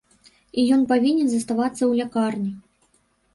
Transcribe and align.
І 0.61 0.63
ён 0.77 0.81
павінен 0.93 1.27
заставацца 1.33 1.75
ў 1.85 1.91
лякарні. 2.01 2.51